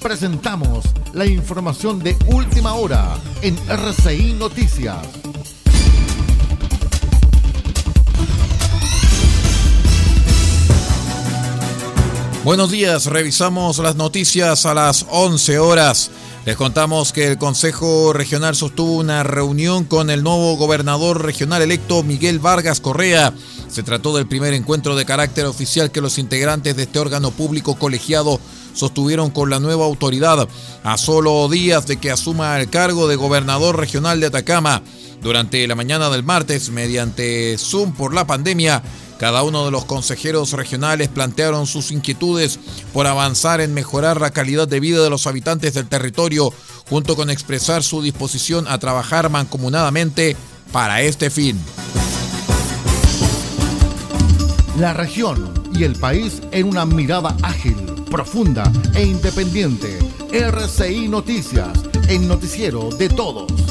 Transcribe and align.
presentamos 0.00 0.84
la 1.12 1.26
información 1.26 1.98
de 1.98 2.16
última 2.26 2.74
hora 2.74 3.16
en 3.42 3.56
RCI 3.68 4.32
Noticias. 4.32 4.98
Buenos 12.42 12.70
días, 12.70 13.06
revisamos 13.06 13.78
las 13.78 13.96
noticias 13.96 14.64
a 14.64 14.72
las 14.72 15.06
11 15.10 15.58
horas. 15.58 16.10
Les 16.46 16.56
contamos 16.56 17.12
que 17.12 17.26
el 17.26 17.36
Consejo 17.36 18.14
Regional 18.14 18.56
sostuvo 18.56 18.96
una 18.96 19.22
reunión 19.22 19.84
con 19.84 20.08
el 20.08 20.22
nuevo 20.22 20.56
gobernador 20.56 21.22
regional 21.22 21.60
electo 21.60 22.02
Miguel 22.02 22.38
Vargas 22.38 22.80
Correa. 22.80 23.34
Se 23.68 23.82
trató 23.82 24.16
del 24.16 24.26
primer 24.26 24.54
encuentro 24.54 24.96
de 24.96 25.04
carácter 25.04 25.44
oficial 25.44 25.90
que 25.90 26.00
los 26.00 26.18
integrantes 26.18 26.74
de 26.76 26.84
este 26.84 26.98
órgano 26.98 27.30
público 27.30 27.74
colegiado 27.74 28.40
sostuvieron 28.74 29.30
con 29.30 29.50
la 29.50 29.60
nueva 29.60 29.84
autoridad 29.84 30.48
a 30.82 30.96
solo 30.96 31.48
días 31.48 31.86
de 31.86 31.98
que 31.98 32.10
asuma 32.10 32.58
el 32.60 32.70
cargo 32.70 33.08
de 33.08 33.16
gobernador 33.16 33.78
regional 33.78 34.20
de 34.20 34.26
Atacama. 34.26 34.82
Durante 35.22 35.66
la 35.66 35.74
mañana 35.74 36.08
del 36.08 36.22
martes, 36.22 36.70
mediante 36.70 37.56
Zoom 37.58 37.92
por 37.92 38.14
la 38.14 38.26
pandemia, 38.26 38.82
cada 39.18 39.42
uno 39.42 39.66
de 39.66 39.70
los 39.70 39.84
consejeros 39.84 40.52
regionales 40.52 41.08
plantearon 41.08 41.66
sus 41.66 41.90
inquietudes 41.90 42.58
por 42.94 43.06
avanzar 43.06 43.60
en 43.60 43.74
mejorar 43.74 44.18
la 44.18 44.30
calidad 44.30 44.66
de 44.66 44.80
vida 44.80 45.02
de 45.02 45.10
los 45.10 45.26
habitantes 45.26 45.74
del 45.74 45.88
territorio, 45.88 46.54
junto 46.88 47.16
con 47.16 47.28
expresar 47.28 47.82
su 47.82 48.00
disposición 48.00 48.66
a 48.66 48.78
trabajar 48.78 49.28
mancomunadamente 49.28 50.36
para 50.72 51.02
este 51.02 51.28
fin. 51.28 51.60
La 54.78 54.94
región 54.94 55.52
y 55.74 55.84
el 55.84 55.96
país 55.96 56.40
en 56.52 56.66
una 56.66 56.86
mirada 56.86 57.36
ágil, 57.42 57.76
profunda 58.10 58.70
e 58.94 59.04
independiente. 59.04 59.98
RCI 60.32 61.08
Noticias, 61.08 61.78
el 62.08 62.28
noticiero 62.28 62.90
de 62.90 63.08
todos. 63.08 63.69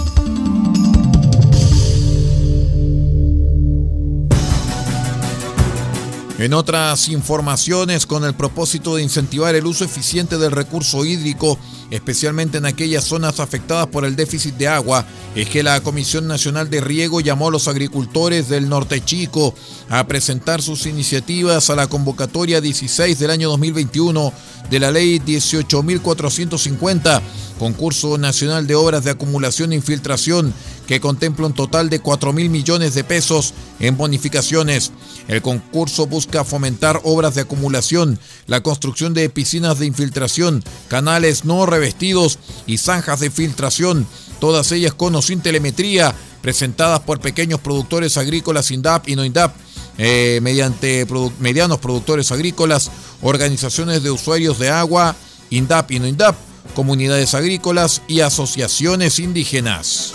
En 6.39 6.53
otras 6.53 7.09
informaciones, 7.09 8.05
con 8.05 8.23
el 8.23 8.33
propósito 8.33 8.95
de 8.95 9.03
incentivar 9.03 9.55
el 9.55 9.65
uso 9.65 9.83
eficiente 9.83 10.37
del 10.37 10.53
recurso 10.53 11.03
hídrico, 11.03 11.59
especialmente 11.91 12.59
en 12.59 12.65
aquellas 12.65 13.03
zonas 13.03 13.41
afectadas 13.41 13.87
por 13.87 14.05
el 14.05 14.15
déficit 14.15 14.55
de 14.55 14.69
agua, 14.69 15.05
es 15.35 15.49
que 15.49 15.63
la 15.63 15.81
Comisión 15.81 16.29
Nacional 16.29 16.69
de 16.69 16.79
Riego 16.79 17.19
llamó 17.19 17.49
a 17.49 17.51
los 17.51 17.67
agricultores 17.67 18.47
del 18.47 18.69
Norte 18.69 19.03
Chico 19.03 19.53
a 19.89 20.07
presentar 20.07 20.61
sus 20.61 20.85
iniciativas 20.85 21.69
a 21.69 21.75
la 21.75 21.87
convocatoria 21.87 22.61
16 22.61 23.19
del 23.19 23.31
año 23.31 23.49
2021 23.49 24.31
de 24.69 24.79
la 24.79 24.91
Ley 24.91 25.19
18.450, 25.19 27.21
concurso 27.59 28.17
nacional 28.17 28.65
de 28.65 28.75
obras 28.75 29.03
de 29.03 29.11
acumulación 29.11 29.73
e 29.73 29.75
infiltración 29.75 30.53
que 30.89 30.99
contempla 30.99 31.45
un 31.45 31.53
total 31.53 31.87
de 31.87 31.99
4 31.99 32.33
mil 32.33 32.49
millones 32.49 32.95
de 32.95 33.03
pesos 33.03 33.53
en 33.79 33.95
bonificaciones. 33.95 34.91
El 35.27 35.43
concurso 35.43 36.07
busca 36.07 36.43
fomentar 36.43 36.99
obras 37.03 37.35
de 37.35 37.41
acumulación, 37.41 38.17
la 38.47 38.63
construcción 38.63 39.13
de 39.13 39.29
piscinas 39.29 39.77
de 39.77 39.85
infiltración, 39.85 40.63
canales 40.87 41.45
no 41.45 41.67
revestidos 41.67 42.39
y 42.65 42.79
zanjas 42.79 43.19
de 43.19 43.29
filtración, 43.29 44.07
todas 44.39 44.71
ellas 44.71 44.95
con 44.95 45.13
o 45.13 45.21
sin 45.21 45.41
telemetría, 45.41 46.15
presentadas 46.41 47.01
por 47.01 47.19
pequeños 47.19 47.59
productores 47.59 48.17
agrícolas 48.17 48.71
INDAP 48.71 49.09
y 49.09 49.15
no 49.15 49.23
INDAP. 49.23 49.55
Eh, 49.99 50.39
mediante 50.41 51.05
medianos 51.39 51.77
productores 51.77 52.31
agrícolas, 52.31 52.89
organizaciones 53.21 54.01
de 54.01 54.09
usuarios 54.09 54.57
de 54.57 54.69
agua, 54.69 55.15
INDAP 55.51 55.91
y 55.91 55.99
no 55.99 56.07
INDAP, 56.07 56.35
comunidades 56.73 57.35
agrícolas 57.35 58.01
y 58.07 58.21
asociaciones 58.21 59.19
indígenas. 59.19 60.13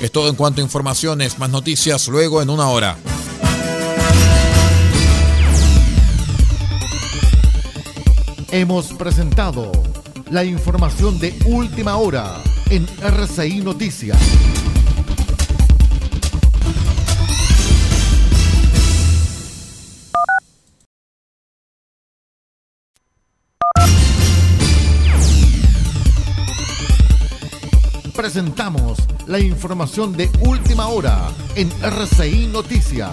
Es 0.00 0.12
todo 0.12 0.28
en 0.28 0.36
cuanto 0.36 0.60
a 0.60 0.64
informaciones, 0.64 1.40
más 1.40 1.50
noticias 1.50 2.06
luego 2.06 2.40
en 2.40 2.50
una 2.50 2.68
hora. 2.68 2.96
Hemos 8.52 8.92
presentado 8.92 9.72
la 10.30 10.44
información 10.44 11.18
de 11.18 11.36
última 11.46 11.96
hora 11.96 12.36
en 12.70 12.86
RCI 13.02 13.60
Noticias. 13.60 14.18
Presentamos 28.18 28.98
la 29.28 29.38
información 29.38 30.12
de 30.16 30.28
última 30.40 30.88
hora 30.88 31.30
en 31.54 31.70
RCI 31.80 32.48
Noticias. 32.48 33.12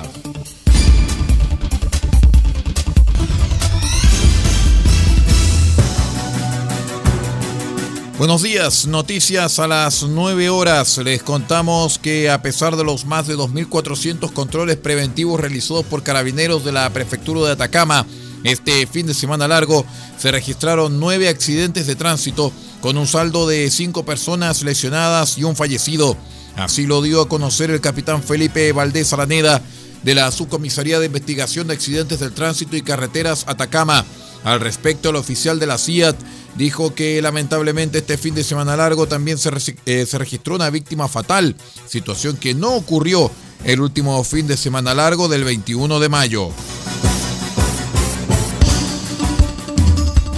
Buenos 8.18 8.42
días, 8.42 8.88
noticias 8.88 9.60
a 9.60 9.68
las 9.68 10.02
9 10.02 10.50
horas. 10.50 10.98
Les 10.98 11.22
contamos 11.22 12.00
que 12.00 12.32
a 12.32 12.42
pesar 12.42 12.76
de 12.76 12.84
los 12.84 13.06
más 13.06 13.28
de 13.28 13.38
2.400 13.38 14.34
controles 14.34 14.78
preventivos 14.78 15.40
realizados 15.40 15.86
por 15.86 16.02
carabineros 16.02 16.66
de 16.66 16.72
la 16.72 16.90
prefectura 16.90 17.42
de 17.42 17.52
Atacama, 17.52 18.08
este 18.44 18.88
fin 18.88 19.06
de 19.06 19.14
semana 19.14 19.48
largo 19.48 19.86
se 20.18 20.32
registraron 20.32 21.00
nueve 21.00 21.30
accidentes 21.30 21.86
de 21.86 21.96
tránsito 21.96 22.52
con 22.86 23.00
un 23.00 23.08
saldo 23.08 23.48
de 23.48 23.72
cinco 23.72 24.06
personas 24.06 24.62
lesionadas 24.62 25.40
y 25.40 25.44
un 25.44 25.56
fallecido. 25.56 26.16
Así 26.56 26.86
lo 26.86 27.02
dio 27.02 27.20
a 27.20 27.28
conocer 27.28 27.72
el 27.72 27.82
capitán 27.82 28.22
Felipe 28.22 28.72
Valdés 28.74 29.12
Araneda 29.12 29.60
de 30.04 30.14
la 30.14 30.30
Subcomisaría 30.30 31.00
de 31.00 31.08
Investigación 31.08 31.66
de 31.66 31.74
Accidentes 31.74 32.20
del 32.20 32.32
Tránsito 32.32 32.78
y 32.78 32.84
Carreteras 32.84 33.46
Atacama. 33.48 34.06
Al 34.44 34.60
respecto, 34.60 35.10
el 35.10 35.16
oficial 35.16 35.58
de 35.58 35.66
la 35.66 35.80
CIAT 35.80 36.16
dijo 36.58 36.94
que 36.94 37.20
lamentablemente 37.24 37.98
este 37.98 38.20
fin 38.20 38.36
de 38.36 38.44
semana 38.44 38.78
largo 38.78 39.08
también 39.08 39.40
se, 39.40 39.50
eh, 39.88 40.06
se 40.06 40.18
registró 40.20 40.54
una 40.54 40.70
víctima 40.70 41.08
fatal, 41.08 41.56
situación 41.88 42.38
que 42.38 42.54
no 42.54 42.76
ocurrió 42.76 43.32
el 43.64 43.82
último 43.82 44.24
fin 44.24 44.46
de 44.46 44.58
semana 44.58 44.94
largo 44.94 45.28
del 45.28 45.44
21 45.44 46.00
de 46.00 46.10
mayo. 46.10 46.52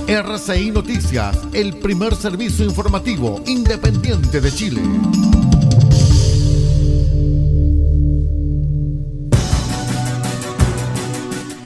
RCI 0.07 0.71
Noticias, 0.71 1.37
el 1.51 1.75
primer 1.79 2.15
servicio 2.15 2.63
informativo 2.63 3.43
independiente 3.45 4.39
de 4.39 4.53
Chile. 4.53 4.81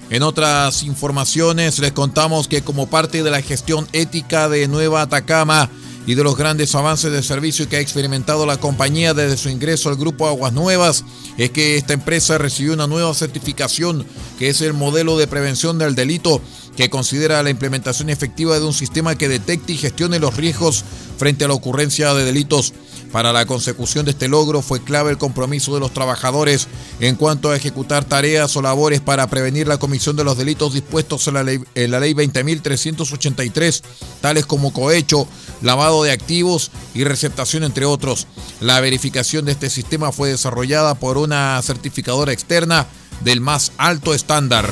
En 0.09 0.23
otras 0.23 0.81
informaciones 0.81 1.77
les 1.77 1.91
contamos 1.91 2.47
que 2.47 2.63
como 2.63 2.89
parte 2.89 3.21
de 3.21 3.29
la 3.29 3.43
gestión 3.43 3.87
ética 3.93 4.49
de 4.49 4.67
Nueva 4.67 5.03
Atacama 5.03 5.69
y 6.07 6.15
de 6.15 6.23
los 6.23 6.35
grandes 6.35 6.73
avances 6.73 7.11
de 7.11 7.21
servicio 7.21 7.69
que 7.69 7.77
ha 7.77 7.79
experimentado 7.79 8.47
la 8.47 8.57
compañía 8.57 9.13
desde 9.13 9.37
su 9.37 9.49
ingreso 9.49 9.89
al 9.89 9.97
grupo 9.97 10.27
Aguas 10.27 10.51
Nuevas, 10.51 11.05
es 11.37 11.51
que 11.51 11.77
esta 11.77 11.93
empresa 11.93 12.39
recibió 12.39 12.73
una 12.73 12.87
nueva 12.87 13.13
certificación 13.13 14.03
que 14.39 14.49
es 14.49 14.61
el 14.61 14.73
modelo 14.73 15.15
de 15.19 15.27
prevención 15.27 15.77
del 15.77 15.93
delito 15.93 16.41
que 16.75 16.89
considera 16.89 17.43
la 17.43 17.49
implementación 17.49 18.09
efectiva 18.09 18.59
de 18.59 18.65
un 18.65 18.73
sistema 18.73 19.15
que 19.15 19.29
detecte 19.29 19.73
y 19.73 19.77
gestione 19.77 20.19
los 20.19 20.37
riesgos 20.37 20.83
frente 21.17 21.45
a 21.45 21.47
la 21.47 21.53
ocurrencia 21.53 22.13
de 22.13 22.25
delitos. 22.25 22.73
Para 23.11 23.33
la 23.33 23.45
consecución 23.45 24.05
de 24.05 24.11
este 24.11 24.29
logro 24.29 24.61
fue 24.61 24.81
clave 24.81 25.11
el 25.11 25.17
compromiso 25.17 25.73
de 25.73 25.81
los 25.81 25.93
trabajadores 25.93 26.67
en 27.01 27.15
cuanto 27.15 27.49
a 27.51 27.57
ejecutar 27.57 28.05
tareas 28.05 28.55
o 28.55 28.61
labores 28.61 29.01
para 29.01 29.27
prevenir 29.27 29.67
la 29.67 29.77
comisión 29.77 30.15
de 30.15 30.23
los 30.23 30.37
delitos 30.37 30.73
dispuestos 30.73 31.27
en 31.27 31.33
la 31.33 31.43
ley, 31.43 31.59
en 31.75 31.91
la 31.91 31.99
ley 31.99 32.13
20.383, 32.13 33.81
tales 34.21 34.45
como 34.45 34.71
cohecho, 34.71 35.27
lavado 35.61 36.03
de 36.03 36.11
activos 36.11 36.71
y 36.93 37.03
receptación, 37.03 37.65
entre 37.65 37.85
otros. 37.85 38.27
La 38.61 38.79
verificación 38.79 39.43
de 39.43 39.51
este 39.51 39.69
sistema 39.69 40.13
fue 40.13 40.29
desarrollada 40.29 40.95
por 40.95 41.17
una 41.17 41.61
certificadora 41.61 42.31
externa 42.31 42.87
del 43.23 43.41
más 43.41 43.73
alto 43.77 44.13
estándar. 44.13 44.69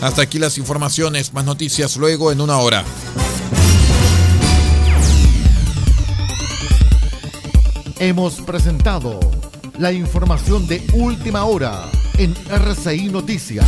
Hasta 0.00 0.22
aquí 0.22 0.38
las 0.38 0.56
informaciones, 0.56 1.34
más 1.34 1.44
noticias 1.44 1.96
luego 1.98 2.32
en 2.32 2.40
una 2.40 2.56
hora. 2.58 2.84
Hemos 7.98 8.40
presentado 8.40 9.20
la 9.78 9.92
información 9.92 10.66
de 10.66 10.82
última 10.94 11.44
hora 11.44 11.84
en 12.16 12.34
RCI 12.48 13.10
Noticias. 13.10 13.66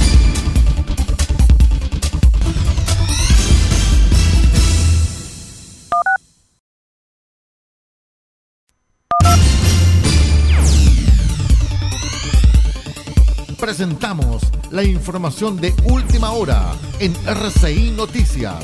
Presentamos 13.83 14.43
la 14.71 14.85
información 14.85 15.61
de 15.61 15.75
última 15.83 16.31
hora 16.31 16.73
en 17.01 17.17
RCI 17.27 17.91
Noticias. 17.91 18.55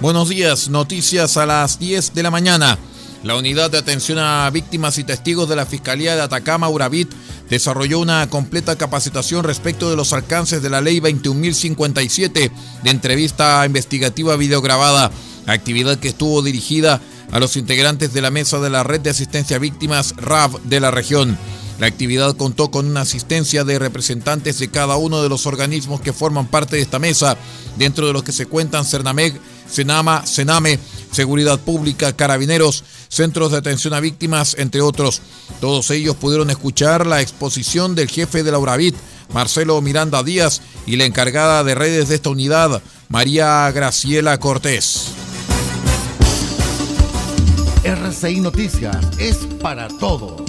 Buenos 0.00 0.28
días, 0.28 0.68
noticias 0.68 1.36
a 1.36 1.44
las 1.44 1.80
10 1.80 2.14
de 2.14 2.22
la 2.22 2.30
mañana. 2.30 2.78
La 3.24 3.34
unidad 3.34 3.72
de 3.72 3.78
atención 3.78 4.20
a 4.20 4.48
víctimas 4.50 4.98
y 4.98 5.02
testigos 5.02 5.48
de 5.48 5.56
la 5.56 5.66
Fiscalía 5.66 6.14
de 6.14 6.22
Atacama, 6.22 6.68
Urabit, 6.68 7.10
desarrolló 7.50 7.98
una 7.98 8.30
completa 8.30 8.78
capacitación 8.78 9.42
respecto 9.42 9.90
de 9.90 9.96
los 9.96 10.12
alcances 10.12 10.62
de 10.62 10.70
la 10.70 10.80
Ley 10.80 11.00
21.057 11.00 12.52
de 12.84 12.90
entrevista 12.90 13.66
investigativa 13.66 14.36
videograbada, 14.36 15.10
actividad 15.48 15.98
que 15.98 16.08
estuvo 16.10 16.40
dirigida 16.42 17.00
a 17.30 17.40
los 17.40 17.56
integrantes 17.56 18.12
de 18.12 18.22
la 18.22 18.30
mesa 18.30 18.60
de 18.60 18.70
la 18.70 18.82
Red 18.82 19.00
de 19.00 19.10
Asistencia 19.10 19.56
a 19.56 19.60
Víctimas 19.60 20.14
RAV 20.16 20.60
de 20.62 20.80
la 20.80 20.90
región. 20.90 21.38
La 21.78 21.88
actividad 21.88 22.36
contó 22.36 22.70
con 22.70 22.86
una 22.86 23.00
asistencia 23.00 23.64
de 23.64 23.78
representantes 23.78 24.58
de 24.58 24.68
cada 24.68 24.96
uno 24.96 25.22
de 25.22 25.28
los 25.28 25.46
organismos 25.46 26.00
que 26.00 26.12
forman 26.12 26.46
parte 26.46 26.76
de 26.76 26.82
esta 26.82 27.00
mesa, 27.00 27.36
dentro 27.76 28.06
de 28.06 28.12
los 28.12 28.22
que 28.22 28.32
se 28.32 28.46
cuentan 28.46 28.84
Cernameg, 28.84 29.34
Senama, 29.68 30.24
Sename, 30.24 30.78
Seguridad 31.10 31.58
Pública, 31.58 32.12
Carabineros, 32.14 32.84
Centros 33.08 33.50
de 33.50 33.58
Atención 33.58 33.94
a 33.94 34.00
Víctimas, 34.00 34.54
entre 34.58 34.82
otros. 34.82 35.20
Todos 35.60 35.90
ellos 35.90 36.16
pudieron 36.16 36.50
escuchar 36.50 37.06
la 37.06 37.20
exposición 37.20 37.94
del 37.94 38.08
jefe 38.08 38.44
de 38.44 38.52
la 38.52 38.58
URAVIT, 38.58 38.94
Marcelo 39.32 39.80
Miranda 39.80 40.22
Díaz, 40.22 40.60
y 40.86 40.96
la 40.96 41.06
encargada 41.06 41.64
de 41.64 41.74
redes 41.74 42.08
de 42.08 42.14
esta 42.14 42.30
unidad, 42.30 42.82
María 43.08 43.70
Graciela 43.72 44.38
Cortés. 44.38 45.23
RCI 47.84 48.40
Noticias 48.40 48.96
es 49.18 49.36
para 49.60 49.88
todos. 49.88 50.42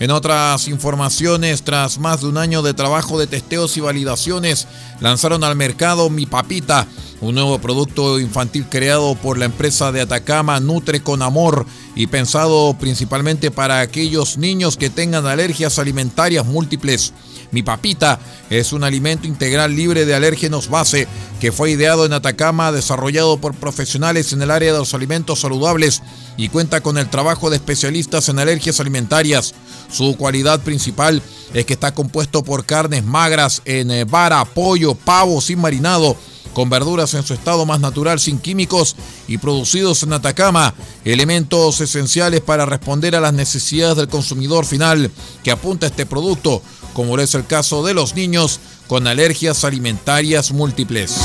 En 0.00 0.10
otras 0.10 0.68
informaciones, 0.68 1.62
tras 1.62 1.98
más 1.98 2.20
de 2.20 2.28
un 2.28 2.36
año 2.36 2.60
de 2.60 2.74
trabajo 2.74 3.18
de 3.18 3.26
testeos 3.26 3.78
y 3.78 3.80
validaciones, 3.80 4.68
lanzaron 5.00 5.44
al 5.44 5.56
mercado 5.56 6.10
Mi 6.10 6.26
Papita, 6.26 6.86
un 7.20 7.34
nuevo 7.34 7.58
producto 7.58 8.20
infantil 8.20 8.66
creado 8.68 9.14
por 9.16 9.38
la 9.38 9.46
empresa 9.46 9.90
de 9.90 10.00
Atacama 10.00 10.60
Nutre 10.60 11.02
con 11.02 11.22
Amor 11.22 11.66
y 11.96 12.06
pensado 12.06 12.76
principalmente 12.78 13.50
para 13.50 13.80
aquellos 13.80 14.38
niños 14.38 14.76
que 14.76 14.90
tengan 14.90 15.26
alergias 15.26 15.78
alimentarias 15.78 16.46
múltiples. 16.46 17.12
Mi 17.50 17.62
Papita 17.62 18.20
es 18.50 18.72
un 18.72 18.84
alimento 18.84 19.26
integral 19.26 19.74
libre 19.74 20.04
de 20.04 20.14
alérgenos 20.14 20.68
base 20.68 21.08
que 21.40 21.50
fue 21.50 21.70
ideado 21.70 22.04
en 22.04 22.12
Atacama, 22.12 22.72
desarrollado 22.72 23.38
por 23.38 23.54
profesionales 23.54 24.32
en 24.32 24.42
el 24.42 24.50
área 24.50 24.72
de 24.72 24.78
los 24.78 24.92
alimentos 24.92 25.40
saludables 25.40 26.02
y 26.36 26.50
cuenta 26.50 26.82
con 26.82 26.98
el 26.98 27.08
trabajo 27.08 27.48
de 27.48 27.56
especialistas 27.56 28.28
en 28.28 28.38
alergias 28.38 28.80
alimentarias. 28.80 29.54
Su 29.90 30.16
cualidad 30.16 30.60
principal 30.60 31.22
es 31.54 31.64
que 31.64 31.72
está 31.72 31.94
compuesto 31.94 32.44
por 32.44 32.66
carnes 32.66 33.04
magras 33.04 33.62
en 33.64 33.90
eh, 33.90 34.04
vara, 34.04 34.44
pollo, 34.44 34.94
pavo 34.94 35.40
sin 35.40 35.60
marinado, 35.60 36.16
con 36.52 36.70
verduras 36.70 37.14
en 37.14 37.22
su 37.22 37.34
estado 37.34 37.66
más 37.66 37.80
natural 37.80 38.20
sin 38.20 38.38
químicos 38.38 38.96
y 39.26 39.38
producidos 39.38 40.02
en 40.02 40.12
Atacama, 40.12 40.74
elementos 41.04 41.80
esenciales 41.80 42.40
para 42.40 42.66
responder 42.66 43.14
a 43.16 43.20
las 43.20 43.32
necesidades 43.32 43.96
del 43.96 44.08
consumidor 44.08 44.66
final 44.66 45.10
que 45.42 45.50
apunta 45.50 45.86
a 45.86 45.90
este 45.90 46.06
producto, 46.06 46.62
como 46.94 47.18
es 47.18 47.34
el 47.34 47.46
caso 47.46 47.84
de 47.84 47.94
los 47.94 48.14
niños 48.14 48.60
con 48.86 49.06
alergias 49.06 49.64
alimentarias 49.64 50.52
múltiples. 50.52 51.16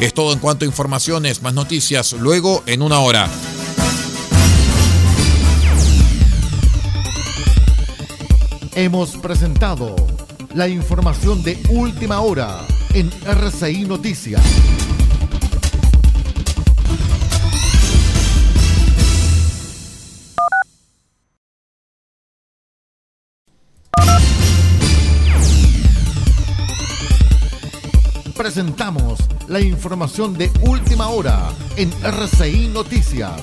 Es 0.00 0.14
todo 0.14 0.32
en 0.32 0.38
cuanto 0.38 0.64
a 0.64 0.68
informaciones, 0.68 1.42
más 1.42 1.54
noticias 1.54 2.12
luego 2.12 2.62
en 2.66 2.82
una 2.82 3.00
hora. 3.00 3.28
Hemos 8.74 9.10
presentado 9.16 9.96
la 10.54 10.68
información 10.68 11.42
de 11.42 11.60
última 11.68 12.20
hora 12.20 12.64
en 12.94 13.10
RCI 13.26 13.84
Noticias. 13.84 14.42
Presentamos 28.36 29.18
la 29.48 29.60
información 29.60 30.34
de 30.34 30.50
última 30.62 31.08
hora 31.08 31.50
en 31.76 31.92
RCI 32.02 32.68
Noticias. 32.68 33.42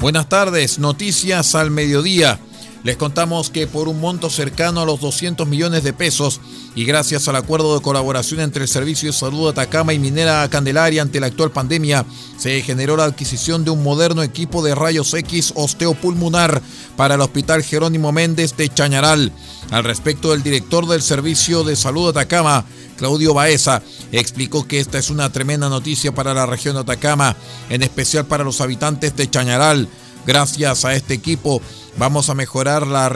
Buenas 0.00 0.28
tardes, 0.28 0.78
noticias 0.78 1.54
al 1.54 1.70
mediodía. 1.70 2.40
Les 2.84 2.96
contamos 2.96 3.50
que 3.50 3.66
por 3.66 3.88
un 3.88 4.00
monto 4.00 4.30
cercano 4.30 4.80
a 4.80 4.86
los 4.86 5.00
200 5.00 5.48
millones 5.48 5.82
de 5.82 5.92
pesos 5.92 6.40
y 6.76 6.84
gracias 6.84 7.26
al 7.26 7.34
acuerdo 7.34 7.74
de 7.74 7.82
colaboración 7.82 8.40
entre 8.40 8.62
el 8.62 8.68
Servicio 8.68 9.08
de 9.08 9.18
Salud 9.18 9.48
Atacama 9.48 9.92
y 9.94 9.98
Minera 9.98 10.48
Candelaria 10.48 11.02
ante 11.02 11.18
la 11.18 11.26
actual 11.26 11.50
pandemia, 11.50 12.06
se 12.38 12.62
generó 12.62 12.96
la 12.96 13.04
adquisición 13.04 13.64
de 13.64 13.70
un 13.70 13.82
moderno 13.82 14.22
equipo 14.22 14.62
de 14.62 14.76
rayos 14.76 15.12
X 15.12 15.52
osteopulmonar 15.56 16.62
para 16.96 17.16
el 17.16 17.20
Hospital 17.20 17.64
Jerónimo 17.64 18.12
Méndez 18.12 18.56
de 18.56 18.68
Chañaral. 18.68 19.32
Al 19.70 19.84
respecto, 19.84 20.32
el 20.32 20.42
director 20.42 20.86
del 20.86 21.02
Servicio 21.02 21.64
de 21.64 21.74
Salud 21.74 22.08
Atacama, 22.08 22.64
Claudio 22.96 23.34
Baeza, 23.34 23.82
explicó 24.12 24.66
que 24.66 24.78
esta 24.78 24.98
es 24.98 25.10
una 25.10 25.30
tremenda 25.30 25.68
noticia 25.68 26.14
para 26.14 26.32
la 26.32 26.46
región 26.46 26.74
de 26.74 26.82
Atacama, 26.82 27.36
en 27.70 27.82
especial 27.82 28.26
para 28.26 28.44
los 28.44 28.60
habitantes 28.60 29.16
de 29.16 29.28
Chañaral. 29.28 29.88
Gracias 30.28 30.84
a 30.84 30.94
este 30.94 31.14
equipo 31.14 31.62
vamos 31.96 32.28
a 32.28 32.34
mejorar 32.34 32.86
la, 32.86 33.10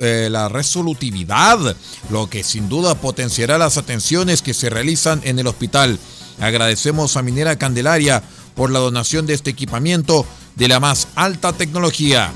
eh, 0.00 0.28
la, 0.30 0.50
resolutividad, 0.50 1.74
lo 2.10 2.28
que 2.28 2.44
sin 2.44 2.68
duda 2.68 2.94
potenciará 2.94 3.56
las 3.56 3.78
atenciones 3.78 4.42
que 4.42 4.52
se 4.52 4.68
realizan 4.68 5.22
en 5.24 5.38
el 5.38 5.46
hospital. 5.46 5.98
Agradecemos 6.38 7.16
a 7.16 7.22
Minera 7.22 7.56
Candelaria 7.56 8.22
por 8.54 8.70
la 8.70 8.80
donación 8.80 9.24
de 9.24 9.32
este 9.32 9.48
equipamiento 9.48 10.26
de 10.56 10.68
la 10.68 10.78
más 10.78 11.08
alta 11.14 11.54
tecnología. 11.54 12.32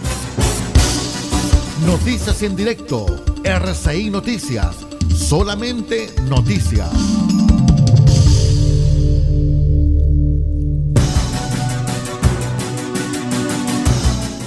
Noticias 1.85 2.41
en 2.41 2.57
directo, 2.57 3.23
RCI 3.45 4.09
Noticias, 4.09 4.77
solamente 5.15 6.11
noticias. 6.23 6.89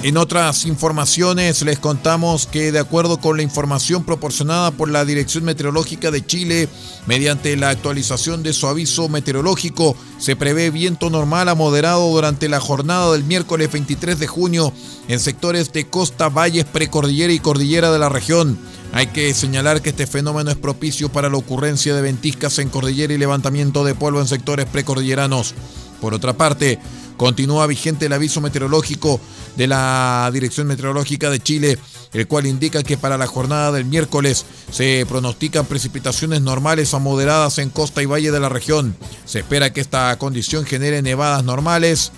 En 0.06 0.16
otras 0.18 0.66
informaciones 0.66 1.62
les 1.62 1.80
contamos 1.80 2.46
que 2.46 2.70
de 2.70 2.78
acuerdo 2.78 3.18
con 3.18 3.38
la 3.38 3.42
información 3.42 4.04
proporcionada 4.04 4.70
por 4.70 4.88
la 4.88 5.04
Dirección 5.04 5.42
Meteorológica 5.42 6.12
de 6.12 6.24
Chile, 6.24 6.68
mediante 7.06 7.56
la 7.56 7.70
actualización 7.70 8.44
de 8.44 8.52
su 8.52 8.68
aviso 8.68 9.08
meteorológico, 9.08 9.96
se 10.18 10.36
prevé 10.36 10.70
viento 10.70 11.10
normal 11.10 11.48
a 11.48 11.56
moderado 11.56 12.08
durante 12.08 12.48
la 12.48 12.60
jornada 12.60 13.10
del 13.10 13.24
miércoles 13.24 13.72
23 13.72 14.20
de 14.20 14.28
junio 14.28 14.72
en 15.08 15.18
sectores 15.18 15.72
de 15.72 15.88
costa, 15.88 16.28
valles, 16.28 16.66
precordillera 16.66 17.32
y 17.32 17.40
cordillera 17.40 17.90
de 17.90 17.98
la 17.98 18.08
región. 18.08 18.56
Hay 18.92 19.08
que 19.08 19.34
señalar 19.34 19.82
que 19.82 19.90
este 19.90 20.06
fenómeno 20.06 20.52
es 20.52 20.56
propicio 20.56 21.08
para 21.08 21.28
la 21.28 21.36
ocurrencia 21.36 21.96
de 21.96 22.02
ventiscas 22.02 22.60
en 22.60 22.68
cordillera 22.68 23.12
y 23.12 23.18
levantamiento 23.18 23.82
de 23.82 23.96
polvo 23.96 24.20
en 24.20 24.28
sectores 24.28 24.66
precordilleranos. 24.66 25.56
Por 26.00 26.14
otra 26.14 26.34
parte, 26.34 26.78
continúa 27.16 27.66
vigente 27.66 28.06
el 28.06 28.12
aviso 28.12 28.40
meteorológico 28.40 29.20
de 29.56 29.66
la 29.66 30.30
Dirección 30.32 30.66
Meteorológica 30.66 31.30
de 31.30 31.40
Chile, 31.40 31.78
el 32.12 32.26
cual 32.26 32.46
indica 32.46 32.82
que 32.82 32.96
para 32.96 33.18
la 33.18 33.26
jornada 33.26 33.72
del 33.72 33.84
miércoles 33.84 34.44
se 34.70 35.06
pronostican 35.08 35.66
precipitaciones 35.66 36.42
normales 36.42 36.94
a 36.94 36.98
moderadas 36.98 37.58
en 37.58 37.70
costa 37.70 38.02
y 38.02 38.06
valle 38.06 38.30
de 38.30 38.40
la 38.40 38.48
región. 38.48 38.96
Se 39.24 39.40
espera 39.40 39.72
que 39.72 39.80
esta 39.80 40.16
condición 40.18 40.64
genere 40.66 41.02
nevadas 41.02 41.44
normales 41.44 42.12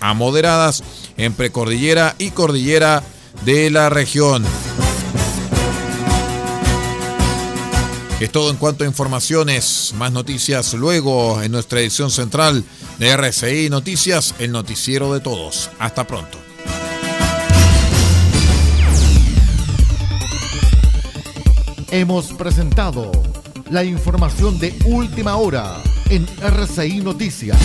a 0.00 0.14
moderadas 0.14 0.82
en 1.16 1.32
precordillera 1.32 2.14
y 2.18 2.30
cordillera 2.30 3.02
de 3.44 3.70
la 3.70 3.90
región. 3.90 4.44
Es 8.24 8.32
todo 8.32 8.50
en 8.50 8.56
cuanto 8.56 8.84
a 8.84 8.86
informaciones, 8.86 9.92
más 9.98 10.10
noticias 10.10 10.72
luego 10.72 11.42
en 11.42 11.52
nuestra 11.52 11.80
edición 11.80 12.10
central 12.10 12.64
de 12.98 13.10
RCI 13.10 13.68
Noticias, 13.68 14.34
el 14.38 14.50
noticiero 14.50 15.12
de 15.12 15.20
todos. 15.20 15.68
Hasta 15.78 16.06
pronto. 16.06 16.38
Hemos 21.90 22.32
presentado 22.32 23.12
la 23.68 23.84
información 23.84 24.58
de 24.58 24.74
última 24.86 25.36
hora 25.36 25.82
en 26.08 26.26
RCI 26.40 27.00
Noticias. 27.00 27.58